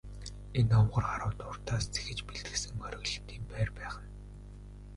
[0.59, 4.11] Энэ овгор харууд урьдаас зэхэж бэлтгэсэн хориглолтын байр байх нь.